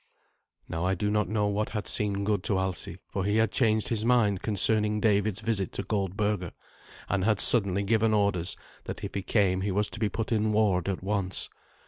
Now 0.67 0.83
I 0.83 0.95
do 0.95 1.11
not 1.11 1.29
know 1.29 1.45
what 1.45 1.69
had 1.77 1.87
seemed 1.87 2.25
good 2.25 2.41
to 2.45 2.57
Alsi, 2.57 2.97
for 3.07 3.23
he 3.23 3.35
had 3.37 3.51
changed 3.51 3.89
his 3.89 4.03
mind 4.03 4.41
concerning 4.41 4.99
David's 4.99 5.41
visit 5.41 5.71
to 5.73 5.83
Goldberga, 5.83 6.53
and 7.07 7.23
had 7.23 7.39
suddenly 7.39 7.83
given 7.83 8.11
orders 8.11 8.57
that 8.85 9.03
if 9.03 9.13
he 9.13 9.21
came 9.21 9.61
he 9.61 9.69
was 9.69 9.89
to 9.89 9.99
be 9.99 10.09
put 10.09 10.31
in 10.31 10.53
ward 10.53 10.89
at 10.89 11.03
once. 11.03 11.51